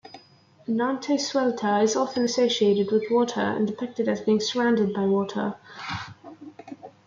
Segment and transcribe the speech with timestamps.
[0.67, 5.53] Nantosuelta is often associated with water and depicted as being surrounded by water.